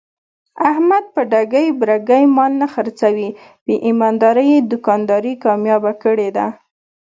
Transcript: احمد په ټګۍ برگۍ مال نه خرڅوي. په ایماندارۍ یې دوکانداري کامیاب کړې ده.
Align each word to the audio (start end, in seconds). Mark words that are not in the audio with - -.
احمد 0.69 1.03
په 1.15 1.21
ټګۍ 1.31 1.67
برگۍ 1.79 2.23
مال 2.35 2.51
نه 2.61 2.67
خرڅوي. 2.73 3.29
په 3.65 3.73
ایماندارۍ 3.87 4.47
یې 4.53 4.59
دوکانداري 4.71 5.33
کامیاب 5.43 5.83
کړې 6.03 6.29
ده. 6.37 6.47